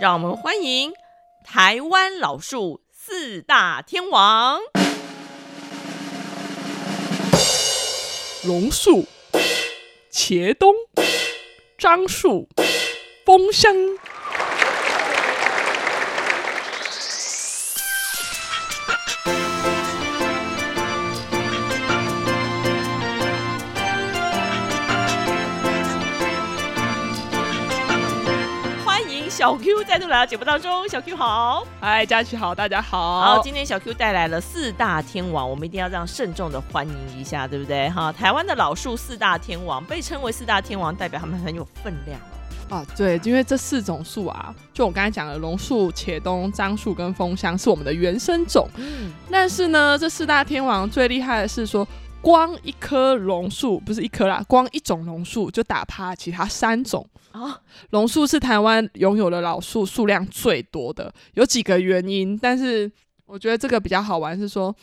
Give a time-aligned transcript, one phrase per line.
[0.00, 0.94] 让我们欢迎
[1.44, 2.80] 台湾老树
[3.22, 4.58] 四大天王：
[8.44, 9.04] 龙树、
[10.10, 10.74] 茄冬、
[11.76, 12.48] 樟树、
[13.26, 13.76] 风香。
[29.40, 33.22] 小 Q 再度来到节目当中，小 Q 好，嗨，佳琪好，大家好。
[33.22, 37.88] 好，今天小 Q 带来了四大天王，我们一定要这样慎重的欢迎一下，对不对？
[37.88, 42.20] 哈，台湾的老树四大天王被称为四大天王，代表他们很有分量
[42.68, 42.84] 啊。
[42.94, 48.68] 对，因为这四种树啊，就我刚才讲的榕树、茄冬、樟树跟枫香是我们的原生种。
[48.76, 51.88] 嗯，但是呢，这四大天王最厉害的是说。
[52.22, 57.58] 光一棵榕树不是一棵啦，光一种榕树就打趴其他三种啊。
[57.90, 62.90] 榕树是台湾拥有的老树数量最多的，有几个原因，但是
[63.24, 64.74] 我觉得这个比较好玩是说，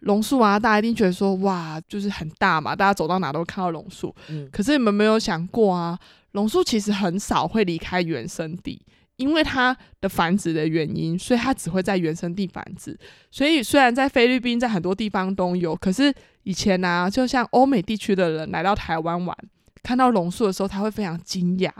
[0.00, 4.14] 榕树啊，大家一定觉得说哇，就是很大嘛，大家走到哪都看到榕树。
[4.28, 5.98] 嗯，可是你们没有想过啊，
[6.32, 8.82] 榕树其实很少会离开原生地。
[9.16, 12.98] 因为它的繁殖的原因，所以它只会在原生地繁殖。
[13.30, 16.12] 所以虽然在菲律宾，在很多地方都有，可是
[16.42, 19.36] 以前呢、啊，就像欧美地区的人来到台湾玩，
[19.82, 21.70] 看到榕树的时候，他会非常惊讶，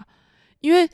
[0.61, 0.89] 因为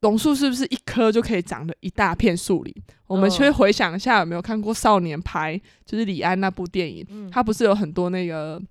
[0.00, 2.74] 榕树是不是一棵就可以长了一大片树林？
[3.06, 7.30] 我们去回想一下，有没有看过《少年派》，就是李安那部电影？
[7.30, 8.62] 他不是有很多那个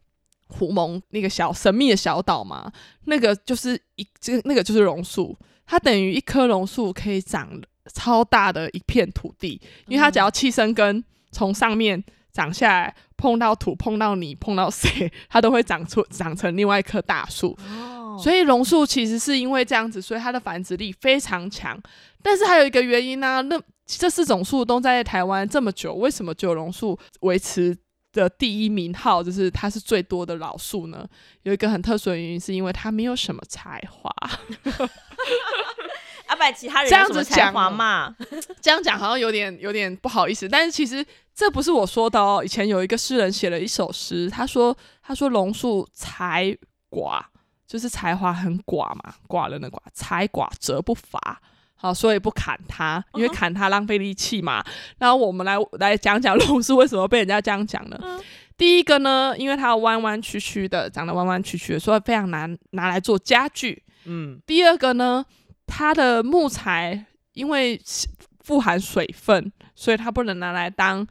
[0.47, 2.71] 狐獴那个小神秘的小岛嘛？
[3.05, 5.37] 那个就是一这个那个就是榕树。
[5.67, 7.61] 它等于一棵榕树可以长
[7.93, 17.57] 超大的一片土地，因为它只要气生根，从上面长下来，碰到土、碰到泥、碰到水，它都会长出长成另外一棵大树。
[17.69, 21.79] 哦，所以榕树其实是因为这样子，所以它的繁殖力非常强。
[22.21, 27.75] 但是还有一个原因呢，那这四种树都在台湾这么久，为什么只有榕树维持
[28.17, 31.07] 的第一名号，就是他是最多的老树呢？
[31.43, 34.11] 有一个很特殊的原因，是因为他没有什么才华。
[36.25, 38.15] 阿 伯，其他人这样子讲嘛？
[38.59, 42.41] 这样讲好像有点有点不好意思，但是其实这不是我说的哦。
[42.43, 46.57] 以前有一个诗人写了一首诗，他说：“他说榕树才
[46.89, 47.21] 寡，
[47.67, 51.39] 就是才华很寡嘛，寡人的寡，才寡则不伐。
[51.77, 54.61] 好，所以不砍它，因为砍它浪费力气嘛。
[54.61, 54.95] Uh-huh.
[54.97, 58.23] 然后我们来来讲讲 榕树为什么被人家这样讲呢？Uh-huh.
[58.57, 63.83] 第一个呢，因为它弯弯曲曲的，长得弯弯曲曲的，所以非常难拿来做家具。
[64.05, 65.23] 嗯，第二个呢，
[65.67, 67.79] 它的木材因为
[68.39, 71.05] 富含水分，所以它不能拿来当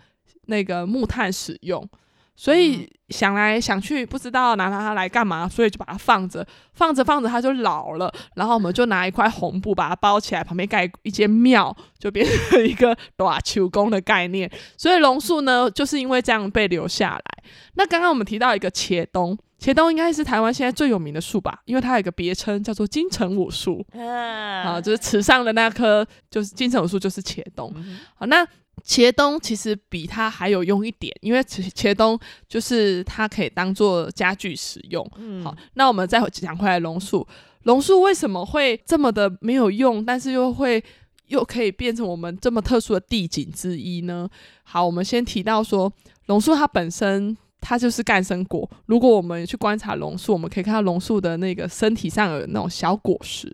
[0.47, 1.89] 那个木炭使用，
[2.37, 14.51] 所以想来想去不知道拿它来干嘛，所以就把它放着，放着放着它就老了，然后我们就拿一块红布把它包起来，旁边盖一间庙，就变成一个大树公的概念。
[14.77, 17.45] 所以榕树呢，就是因为这样被留下来。
[17.75, 19.37] 那刚刚我们提到一个茄冬。
[19.59, 27.75] 茄冬应该是台湾现在最有名的树吧，因为它有一个别称叫做金城武树，啊，就是池上的那棵就是金城武树，就是茄冬。
[28.15, 28.47] 好，那
[28.85, 35.05] 茄冬其实比它还有用一点，因为茄茄冬就是它可以当做家具使用。
[35.43, 37.27] 好，那我们再讲回来，榕树，
[37.63, 40.83] 榕树为什么会这么的没有用，但是又会
[41.29, 44.29] 又可以变成我们这么特殊的地景之一呢？
[44.63, 45.93] 好，我们先提到说，
[46.27, 47.37] 榕树它本身。
[47.61, 48.69] 它就是干生果。
[48.87, 53.53] 如果我们去观察榕树，我们可以看到榕树的那个身体上有那种小果实。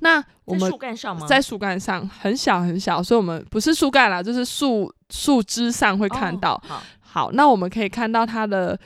[0.00, 1.26] 那我们在树干上吗？
[1.26, 6.54] 在树干上很小很小，所以我们不是树干啦，就是树树枝上会看到。
[6.54, 6.82] 哦，好。
[7.00, 8.78] 好，那我们可以看到它的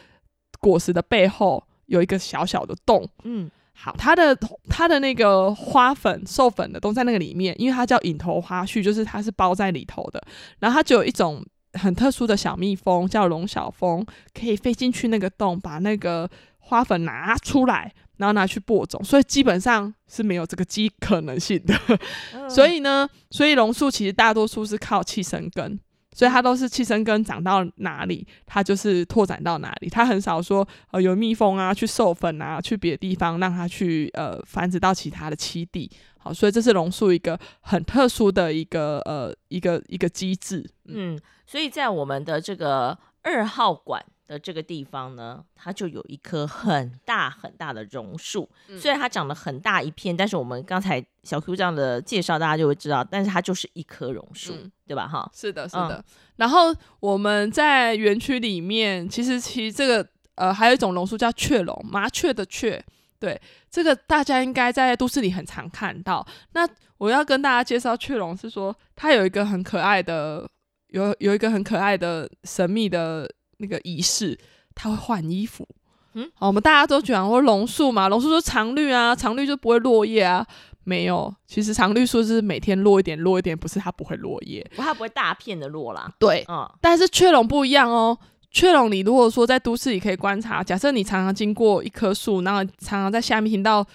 [0.58, 3.06] 果实的背后有一个小小的洞。
[3.24, 4.34] 嗯，好，它的
[4.70, 10.22] 它的那个花粉授粉的都在那个里面，因为它叫隐头花序，就是它是包在里头的。
[10.60, 11.44] 然后它就有一种。
[11.74, 16.28] 很特殊的小蜜蜂叫龙小蜂，可以飞进去那个洞，把那个
[16.58, 21.74] 花粉拿出来，然后拿去播种，所以基本上是没有这个机可能性的。
[22.34, 25.78] 嗯、所以呢，所以榕树其实大多数是靠气生根，
[26.12, 29.88] 所以它都是气生根长到哪里，它就是拓展到哪里。
[29.88, 35.90] 它很少说呃有蜜蜂啊去授粉啊，去别的地方让它去呃繁殖到其他的栖地。
[36.18, 40.64] 好，所以这是榕树一个很特殊的一个呃一个一个机制。
[40.84, 44.04] 嗯，所以在我们的这个二号馆。
[44.32, 48.48] 的这个地方呢，它就有一棵很大很大的榕树。
[48.68, 55.06] 嗯、虽然它长得很大一片，但是我们刚才小 Q 这样的介绍，大家就会知道，但是它就是一棵榕树，嗯、对吧？
[55.06, 55.96] 哈，是的，是的。
[55.96, 56.04] 嗯、
[56.36, 62.82] 然后我们在园区里面，其实其实这个呃还有一种榕树叫雀榕，麻雀的雀。
[63.20, 63.38] 对，
[63.70, 66.26] 这个大家应该在都市里很常看到。
[66.54, 70.48] 那我要跟大家介绍雀榕，是说它有一个很可爱的，
[70.88, 73.30] 有有一个很可爱的神秘的。
[73.62, 74.38] 那个仪式，
[74.74, 75.66] 他会换衣服。
[76.14, 80.46] 嗯，好，我们大家都讲说榕树嘛，榕树说常绿啊，常绿就不会落叶啊。
[80.84, 86.12] 没有，其实常绿树是每天落一点，落一点，不是它不会落叶，它不会大片的落啦。
[86.18, 88.18] 对，嗯，但是雀榕不一样哦。
[88.50, 93.86] 雀榕，你如果说在都市里可以观察，假设你常常经过一棵树，然后常常在下面听到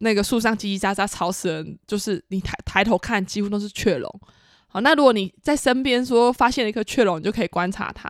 [0.00, 4.20] 那个树上叽叽喳喳吵死人，就是你抬抬头看，几乎都是雀榕。
[4.68, 8.08] 好，那如果你在身边说发现了一棵雀榕，你就可以观察它。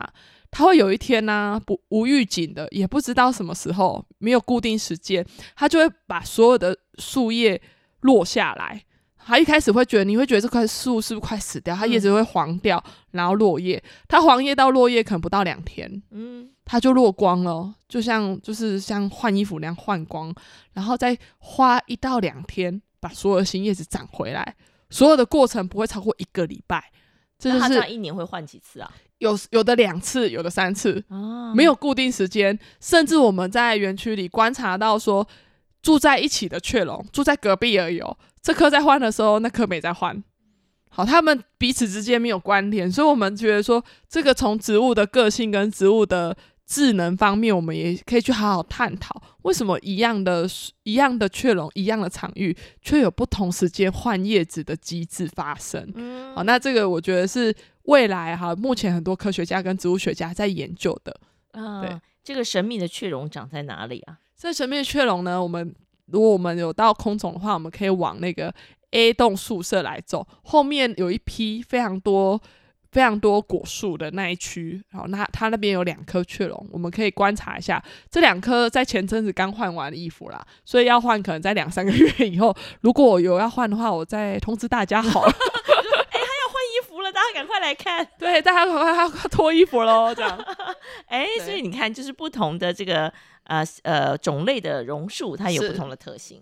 [0.53, 5.27] 它会有一天呢、啊，不无预警的，也不知道什么时候，没有固定时间，
[5.57, 7.61] 它就会把所有的树叶
[8.03, 8.85] 落下来。
[9.25, 11.75] 它一开始会觉得，你会觉得这棵树是不是快死掉？
[11.75, 12.83] 它叶子会黄掉，
[13.13, 13.83] 然后落叶。
[14.09, 20.35] 它黄叶到落叶可能不到两天，嗯，它就落光了，就像就是像换衣服那样换光，
[20.75, 24.55] 然后再花一到两天把所有的新叶子长回来。
[24.91, 26.91] 所有的过程不会超过一个礼拜。
[27.51, 28.89] 这就是、一年会换几次啊？
[29.19, 32.57] 有有的两次，有的三次，哦、没有固定时间。
[32.81, 35.27] 甚至我们在园区里观察到说，
[35.81, 38.17] 住在一起的雀笼住在隔壁而已哦。
[38.41, 40.23] 这颗在换的时候，那颗没在换。
[40.89, 46.37] 好，他们彼此之间没有关联，所以我们觉得说，这个从植物的个性跟植物的
[46.67, 50.49] 智能方面，我们也可以去好好探讨，为什么一样的
[50.85, 55.91] 一样的雀笼，一样的场域，却有不同时间换叶子的机制发生。
[55.95, 57.55] 嗯、好，那这个我觉得是。
[57.87, 61.21] 未来哈，目前很多科学家跟植物学家在研究的。
[61.51, 64.21] 嗯，对，这个神秘的雀笼长在哪里啊？
[64.39, 65.75] 这神秘的雀笼呢，我们
[66.07, 68.55] 如果我们有到空总的话，我们可以往那个
[68.93, 72.41] A 栋宿舍来走，后面有一批非常多、
[72.93, 74.81] 非常多果树的那一区。
[74.93, 77.83] 好，那它那边有两棵雀榕，我们可以观察一下。
[78.09, 82.55] 这两棵在前阵子刚换完衣服啦，所以要换可能在两三个月以后。
[82.83, 85.33] 如果有要换的话，我再通知大家好 了。
[87.13, 90.39] 大家赶快来看， 对，大家赶快要脱衣服喽，这样。
[91.07, 93.13] 哎、欸，所以你看，就是不同的这个
[93.45, 96.41] 呃呃种类的榕树，它有不同的特性。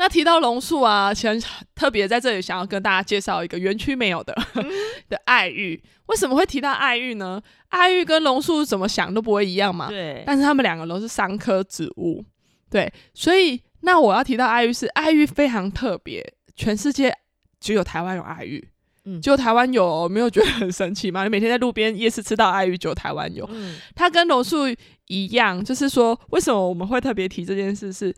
[0.00, 4.64] 那提到榕树啊，其实特别在这里想要跟大家介绍一个园区没有的、嗯、
[5.10, 5.78] 的爱玉。
[6.06, 7.38] 为什么会提到爱玉呢？
[7.68, 9.88] 爱玉跟榕树怎么想都不会一样嘛。
[9.88, 10.24] 对。
[10.26, 12.24] 但是它们两个都是三科植物，
[12.70, 12.90] 对。
[13.12, 17.14] 所以那我要提到爱玉是爱玉非常特别，全世界
[17.60, 18.66] 只有台湾有爱玉。
[19.04, 21.24] 嗯，就台湾有，没有觉得很神奇吗？
[21.24, 23.46] 你每天在路边夜市吃到爱玉，就台湾有。
[23.52, 24.60] 嗯，它跟榕树
[25.08, 27.92] 一样，就是说，为什么我们会特别提这件事？
[27.92, 28.14] 是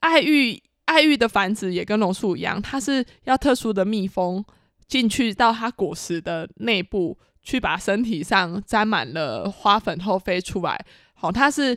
[0.00, 4.44] 爱玉，爱玉的繁殖也跟榕树一样，它是要特殊的蜜蜂
[4.86, 10.84] 进去到它果实的内部，去把身体上沾满了花粉后飞出来。
[11.14, 11.76] 好，它是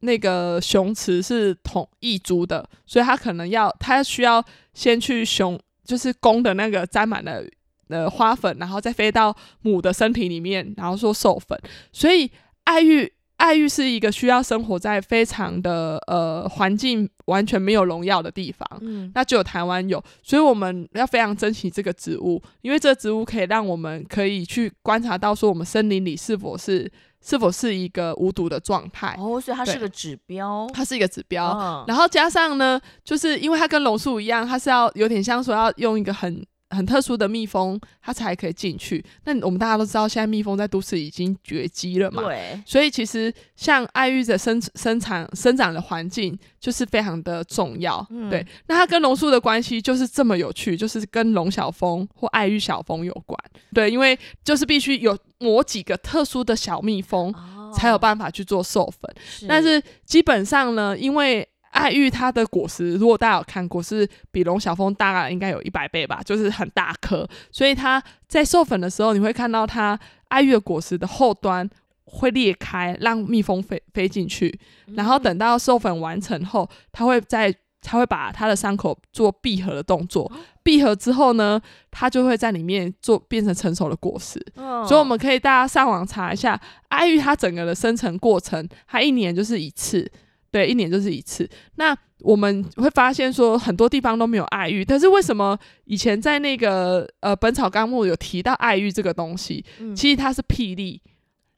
[0.00, 4.44] 那个雄雌是同一株的，所以它可能要，它需要
[4.74, 7.44] 先去雄，就是公的那个沾满了。
[7.90, 11.58] 呃花粉，然后再飞到母的身体里面，然后说授粉。
[11.90, 12.30] 所以
[12.64, 18.68] 爱玉，爱玉是一个需要生活在非常的呃环境完全没有农药的地方。
[18.80, 26.90] 嗯，那只有台湾有，所以我们要非常珍惜这个植物，因为这个植物可以让我们可以去观察到说我们森林里是否是
[27.24, 29.16] 是否是一个无毒的状态。
[29.18, 31.46] 哦，所以它是个指标，它是一个指标。
[31.46, 36.44] 哦，然后加上呢，就是因为它跟榕树一样，它是要有点像说要用一个很。
[36.70, 39.04] 很特殊的蜜蜂，它才可以进去。
[39.24, 42.22] 那我们大家都知道，现在蜜蜂在都市已经绝迹了嘛。
[42.22, 42.62] 对。
[42.66, 48.06] 所以其实像爱玉的生生产生长的环境就是非常的重要。
[48.10, 48.46] 嗯、对。
[48.66, 53.38] 那它跟榕树的关系就是这么有趣，就是跟龙小蜂或爱玉小蜂有关。
[53.72, 57.34] 对，因为就是必须有某几个特殊的小蜜蜂
[57.74, 59.14] 才有办法去做授粉。
[59.26, 59.46] 是。
[59.46, 67.28] 但是基本上呢，因为爱玉它的果实，如果大家有看过，是比龙小凤大概应该有一百倍吧，就是很大颗。
[67.52, 69.98] 所以它在授粉的时候，你会看到它
[70.28, 71.68] 爱玉的果实的后端
[72.04, 74.58] 会裂开，让蜜蜂飞飞进去。
[74.94, 80.30] 然后等到授粉完成后，它会在它会把它的伤口做闭合的动作。
[80.62, 81.60] 闭合之后呢，
[81.90, 84.44] 它就会在里面做变成成熟的果实。
[84.56, 90.10] 哦，所以我们可以大家上网查一下爱玉它整个的生成过程，它一年就是一次，
[90.50, 91.48] 对，一年就是一次。
[91.76, 99.64] 那我们会发现说很多地方都没有爱玉，但是为什么以前在那个呃《本草纲目》有提到爱玉这个东西？
[99.78, 101.00] 嗯、其实它是霹雳，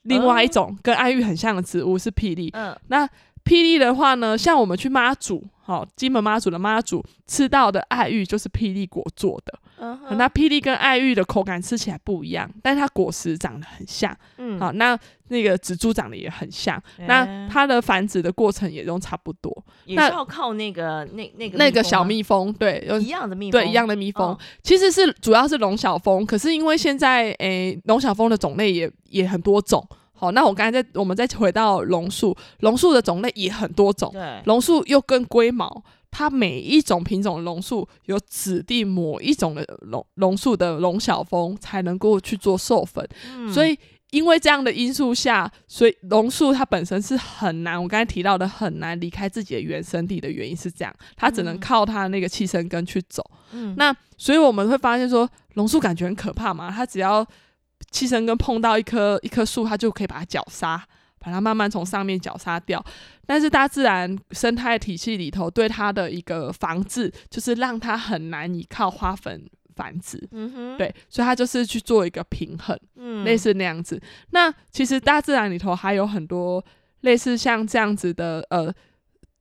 [0.03, 2.51] 另外一种跟爱玉很像的植物是霹雳。
[2.53, 3.07] 嗯，那
[3.45, 9.59] 霹雳的话呢，像我们去妈祖，好、哦，金门妈祖的妈祖吃到的爱玉就是霹雳果做的。
[9.81, 14.15] 嗯，那霹雳跟爱玉的口感吃起来不一样，但是它果实长得很像。
[14.37, 19.65] 嗯，好，那那个植株长得也很像，欸、那它的繁殖的过程也都差不多。
[19.87, 29.83] 也是要靠那个那那个那个小蜜蜂，对，一样的蜜蜂，对，一样的蜜蜂，哦、其实是主要是龙小蜂，可是因为现在诶龙小蜂的种类也也很多种。
[30.13, 35.83] 好，那我刚才在我们再回到榕树，榕树的种类也很多种，对，龙树又跟龟毛。
[36.11, 43.79] 它每一种品种的榕树有指定某一种的榕榕树的榕小蜂才能够去做授粉，嗯、所以
[44.11, 53.25] 因为这样的因素下，所以榕树它本身是很难，我刚才提到的很难离开自己的原生地的原因是这样，它只能靠它那个气生根去走。
[53.53, 57.25] 嗯、那所以我们会发现说，榕树感觉很可怕嘛，它只要
[57.93, 60.85] 气生根碰到一棵一棵树，它就可以把它绞杀。
[61.21, 62.83] 把它慢慢从上面绞杀掉，
[63.27, 69.45] 但是大自然生态体系里头对它的一个防治，就是让它很难依靠花粉
[69.77, 70.27] 繁殖。
[70.33, 74.01] 嗯哼，对，所以它就是去做一个平衡，嗯，类似那样子。
[74.31, 76.65] 那其实大自然里头还有很多
[77.03, 78.73] 类似像这样子的呃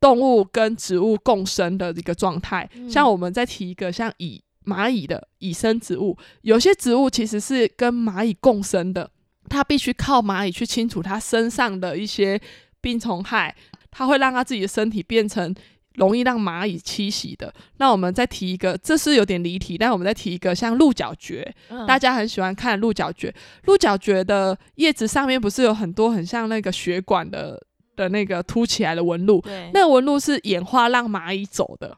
[0.02, 9.10] 动物跟植物共生的一个状态，嗯、像我们再提一个像蚁蚂蚁的蚁生植物，有些植物其实是跟蚂蚁共生的。
[9.50, 12.40] 它必须靠蚂蚁去清除它身上的一些
[12.80, 13.56] 病虫害，
[13.90, 15.54] 它会让它自己的身体变成
[15.96, 17.54] 容易让蚂蚁栖息的。
[17.78, 23.34] 那我们再提一个，这是有点离题，但我们再提一个，像鹿角蕨，嗯、大家很喜欢看鹿角蕨。
[23.66, 27.62] 鹿角蕨的叶子上面不是有很多很像那个血管的
[27.98, 29.42] 的那个凸起来的纹路？
[29.42, 31.98] 对，那个纹路是演化让蚂蚁走的。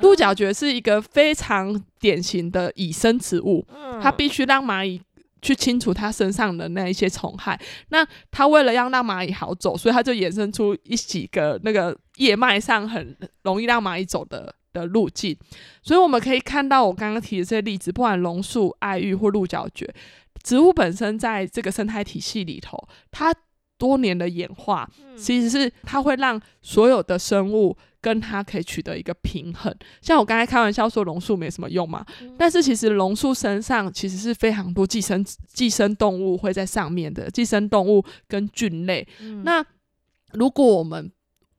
[0.00, 5.00] 鹿角蕨是一个非常典型的蚁生植物，嗯、它必须让蚂蚁。
[5.42, 15.36] 去清除它身上的那一些虫害，那它为了要让蚂蚁好走，所以它就衍生出一几个那个叶脉上很容易让蚂蚁走的的路径。
[15.82, 19.88] 所以我们可以看到我刚刚提的这些例子，不管榕树、爱玉或鹿角蕨，
[20.42, 23.34] 植物本身在这个生态体系里头，它
[23.78, 27.76] 多年的演化，其实是它会让所有的生物。
[28.06, 39.04] 跟它可以取得一个平衡，像我刚才开玩笑说榕树没什么用嘛，嗯、但是其实榕树身上其实是非常多寄生寄生动物会在上面的，寄生动物跟菌类。
[39.18, 39.64] 嗯、那
[40.34, 41.10] 如果我们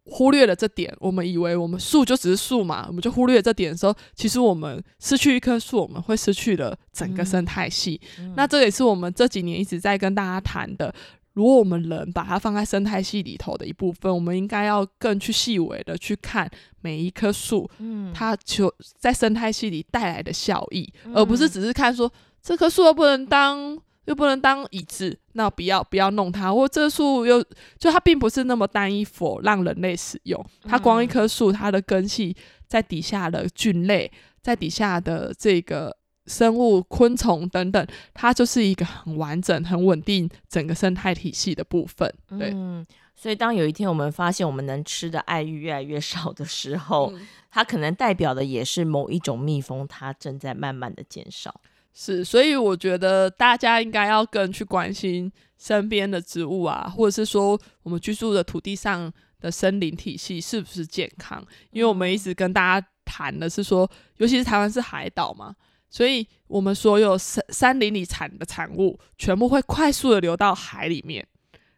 [0.05, 7.99] 忽略了这点，我们以为我们树就只是树嘛，我们就忽略了这点的时候，其实我们失去一棵树，我们会失去了整个生态系。
[8.19, 10.95] 嗯嗯、那这也是我们这几年一直在跟大家谈的。
[11.37, 16.49] 如果我们人把它放在生态系里头的一部分，我们应该要更去细微的去看
[16.81, 27.39] 每一棵树，嗯，它就在生态系里带来的效益，嗯、而不是只是看说这棵树又不能当又不能当椅子，那不要不要弄它，或这树又
[27.77, 32.35] 就它并不是那么单一 for 让人类使用，它光一棵树，它的根系
[32.67, 35.95] 在底下的菌类，在底下的这个。
[36.27, 42.13] 生物、昆虫等等，它就是一个很完整、很稳定整个生态体系的部分。
[42.37, 51.61] 对，嗯，所以当有一天我们发现我们能吃的爱玉越来越少的时候，嗯、它可能代表的也是某一种蜜蜂，它正在慢慢的减少。
[51.93, 61.43] 是，所以我觉得大家应该要更去关心身边的植物啊，或者是说我们居住的土地上的森林体系是不是健康？
[61.71, 65.55] 因为我们一直跟大家谈的是说，尤其是台湾是海岛嘛。
[65.89, 71.25] 所以，我们所有山山林里产的产物，全部会快速的流到海里面。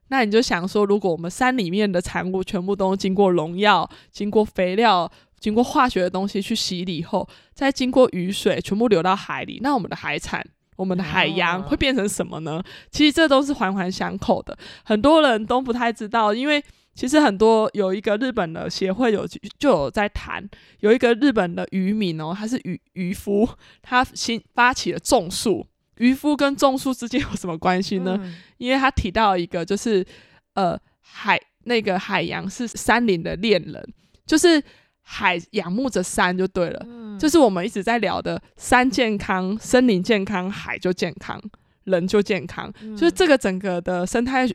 [0.08, 10.44] 那你就想说，如果我们山里面的产物全部都经过农药、经过肥料、经过化学的东西去洗礼后，再经过雨水全部流到海里，那我们的海产、
[10.76, 12.64] 我们的海洋会变成什么呢？
[12.90, 16.64] 其实这都是环环相扣的，很多人都不太知道，因为。
[17.00, 19.26] 其实很多有一个日本的协会有
[19.58, 20.46] 就有在谈，
[20.82, 23.48] 有一个日本的渔民哦，他是渔渔夫，
[23.82, 25.66] 他新发起了种树。
[25.96, 28.20] 渔夫跟种树之间有什么关系呢？
[28.22, 30.06] 嗯、因为他提到一个，就是
[30.56, 33.82] 呃海那个海洋是山林的恋人，
[34.26, 34.62] 就是
[35.00, 36.86] 海仰慕着山就对了。
[36.86, 41.42] 嗯、就是我们一直在聊的山健康、森林健康、海就健康、
[41.86, 44.46] 人就健康，嗯、就是这个整个的生态。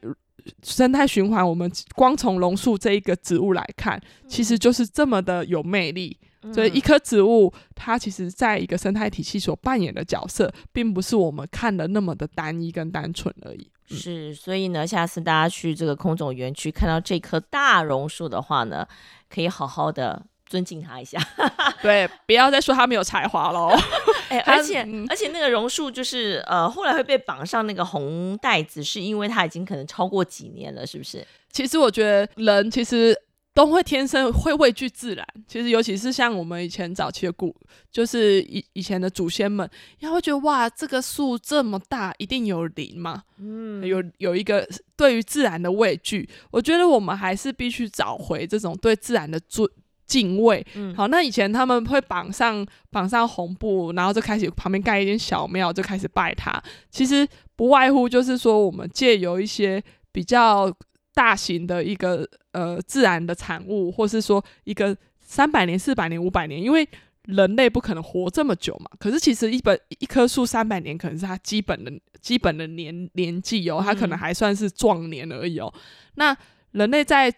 [0.62, 6.16] 生态循环，我们光从榕树这一个植物来看，其实就是这么的有魅力。
[6.52, 13.70] 所以一棵植物它其实在一个生态体系所扮演的角色，并不是我们看的那么的单一跟单纯而已。
[13.88, 18.86] 嗯、是，所以呢，下次大家去这个空总园区看到这棵大榕树的话呢，
[19.30, 20.26] 可以好好的。
[20.46, 21.18] 尊敬他一下，
[21.82, 23.68] 对，不要再说他没有才华喽。
[24.28, 31.26] 哎、 欸，而且、嗯、而且那个榕树就是呃，后来会被绑上那个红带子，是因为它已经可能超过几年了，是不是？
[31.50, 33.16] 其实我觉得人其实
[33.54, 37.54] 都会天生会畏惧自然，其实尤其是像我们以前早期的古，
[37.90, 39.68] 就是以以前的祖先们，
[40.00, 46.28] 也会觉得哇，这个树这么大，一定有灵嘛，嗯，有有一个对于自然的畏惧。
[46.50, 49.68] 我觉得我们还是必须找回这种对自然的尊。
[50.06, 56.62] 敬畏，嗯，好，那以前他们会绑上绑上红布，然后就开始旁边盖一间小庙，就开始拜他。
[56.90, 59.82] 其实不外乎就是说，我们借由一些
[60.12, 60.72] 比较
[61.14, 66.86] 大型的一个呃自然的产物，或是说一个三百年、四百年、五百年，因为
[67.26, 68.90] 人类不可能活这么久嘛。
[68.98, 75.72] 可是其实一本一棵树三百年，可能是它基本的基本的年年纪哦，它可能还算是壮年而已哦。
[75.74, 75.80] 嗯、
[76.16, 76.36] 那
[76.72, 77.32] 人类在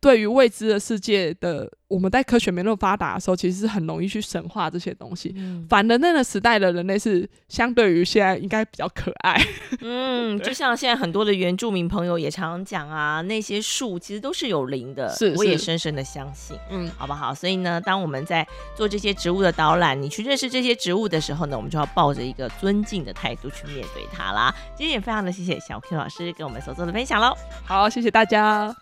[0.00, 5.34] 对于未知的世界的，我们在科学没那么发达的时候，其实是很容易去神化这些东西。
[5.36, 9.38] 嗯、反而那个时代的人类是相对于现在应该比较可爱。
[9.82, 15.10] 嗯，就像现在很多的原住民朋友也常常讲啊，那些树其实都是有灵的。
[15.10, 16.56] 是，是，我也深深的相信。
[16.70, 17.34] 嗯，好不好？
[17.34, 24.54] 所以呢，当我们在做这些植物的导览，你去认识这些植物的时候呢，我们就要抱着一个尊敬的态度去面对它啦。
[24.74, 27.36] 今天也非常的谢谢小 Q 老师给我们所做的分享喽。
[27.66, 28.74] 好，谢谢大家。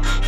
[0.00, 0.27] Thank you.